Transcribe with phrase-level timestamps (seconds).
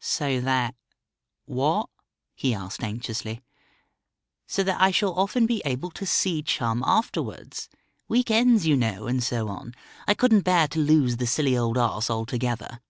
[0.00, 0.74] "So that
[1.44, 1.88] what?"
[2.34, 3.42] he asked anxiously.
[4.48, 7.68] "So that I shall often be able to see Chum afterwards.
[8.08, 9.72] Week ends, you know, and so on.
[10.08, 12.80] I couldn't bear to lose the silly old ass altogether."